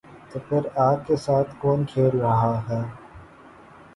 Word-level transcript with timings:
تو 0.29 0.39
پھر 0.39 0.61
آگ 0.79 0.97
کے 1.07 1.15
ساتھ 1.17 1.49
کون 1.59 1.83
کھیل 1.85 2.19
رہا 2.19 2.53
ہے؟ 2.69 2.81